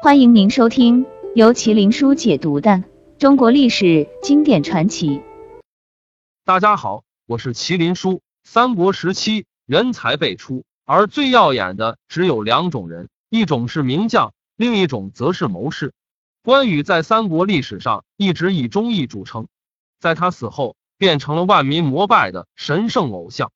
[0.00, 2.84] 欢迎您收听由麒麟书解读的
[3.18, 5.20] 中国历史经典传奇。
[6.44, 8.22] 大家好，我是麒麟书。
[8.44, 15.92] 三国时期人才辈出，而最耀眼的只有两种人，一种是名将，另一种则是谋士。
[16.44, 19.48] 关羽在三国历史上一直以忠义著称，
[19.98, 23.50] 在他死后变成了万民膜拜的神圣偶像。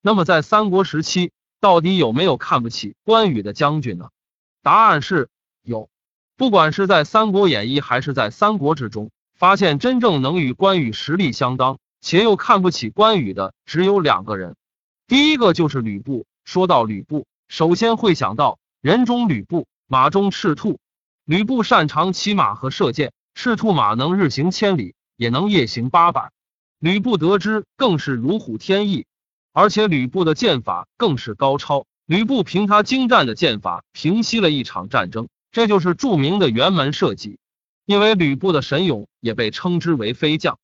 [0.00, 4.10] 那么在三国时期，到底有没有看不起关羽的将军呢？
[4.62, 5.28] 答案是。
[5.68, 5.90] 有，
[6.38, 14.56] 不管是在《三国演义》还是在《三国志》中，发现真正能与关羽实力相当，且又看不起关羽的，只有两个人。
[15.06, 16.24] 第一个就是吕布。
[16.44, 20.80] 说到吕布，首先会想到人中吕布，马中赤兔。
[21.26, 26.30] 吕布擅长骑马和射箭，赤兔马能日行千里，也能夜行八百。
[26.78, 29.04] 吕布得知更是如虎添翼，
[29.52, 31.84] 而且吕布的剑法更是高超。
[32.06, 35.28] 吕布凭他精湛的剑法，平息了一场战争。
[35.58, 37.40] 这就是著名的辕门射戟，
[37.84, 40.56] 因为吕布的神勇也被称之为飞将。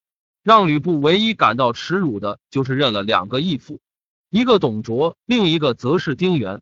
[0.44, 3.80] 让吕布唯一感到耻辱的就是认了两个义父，
[4.30, 6.58] 一个董卓，另一个则是丁原。《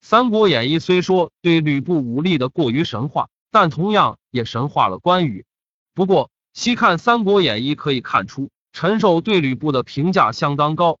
[0.00, 5.44] 三国演义》虽说对吕布武力的过于神话，但同样也神化了关羽。
[5.92, 10.98] 不过，细看《三国演义》，可以看出陈寿对吕布的评价相当高。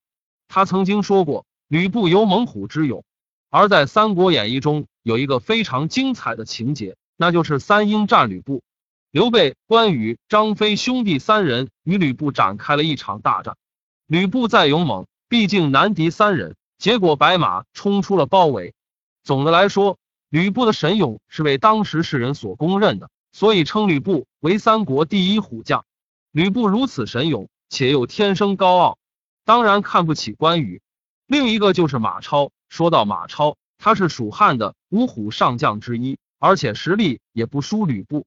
[0.48, 3.06] 他曾经说过：“吕布有猛虎之勇。”
[3.48, 4.86] 而在《三国演义》中。
[5.04, 8.62] 有一个非常精彩的情节，那就是三英战吕布。
[9.10, 13.58] 刘备、关羽、张飞兄弟三人与吕布展开了一场大战。
[14.06, 18.74] 吕布再勇猛，毕竟难敌三人，结果白马冲出了包围。
[19.22, 19.98] 总的来说，
[20.30, 25.84] 吕布的神勇是为当时世人所公认的，所以称吕布为三国第一虎将。
[26.32, 28.98] 吕布如此神勇，且又天生高傲，
[29.44, 30.80] 当然看不起关羽。
[31.26, 32.50] 另一个就是马超。
[32.70, 33.58] 说到马超。
[33.84, 38.24] 他是蜀汉的五虎上将之一，而且实力也不输吕布。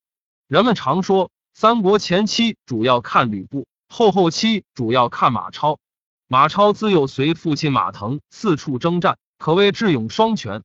[0.48, 5.80] 人们常说，三国前期主要看吕布，后后期主要看马超。
[6.28, 10.62] 马超自幼随父亲马腾四处征战，可谓智勇双全。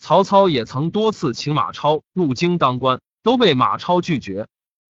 [0.00, 4.42] 曹操也曾多次请马超入京当官，都被马超拒绝。《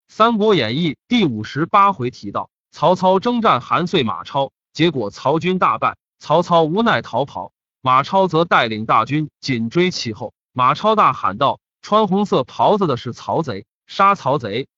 [0.08, 7.52] 三国演义》第五十八回提到，曹操征战韩遂、马超，结果曹军大败，曹操无奈逃跑。
[7.84, 10.32] 马超则带领大军紧追其后。
[10.52, 14.68] 马超大喊道：“穿红色袍子的是曹贼，杀曹贼！”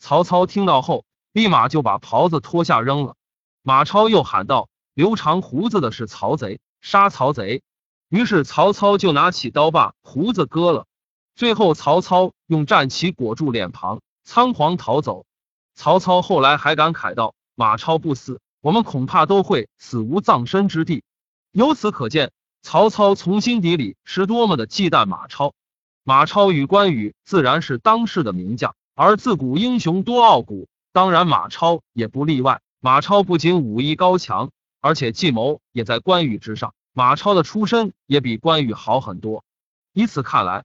[0.00, 3.16] 曹操听到后，立马就把袍子脱下扔了。
[3.60, 7.62] 马超又喊道：“留长胡子的是曹贼，杀曹贼！”
[8.08, 10.86] 于是曹操就拿起刀把胡子割了。
[11.36, 15.26] 最后，曹操用战旗裹住脸庞，仓皇逃走。
[15.74, 21.02] 曹操后来还感慨道：“马超不死，我们恐怕都会死无葬身之地。”
[21.52, 22.32] 由此可见。
[22.64, 25.52] 曹操从心底里是多么的忌惮马超，
[26.02, 32.62] 马超与关羽自然是当世的名将，而自古英雄多傲骨，当然马超也不例外。
[32.80, 36.72] 马超不仅武艺高强，而且计谋也在关羽之上。
[36.94, 39.44] 马超的出身也比关羽好很多。
[39.92, 40.64] 以此看来，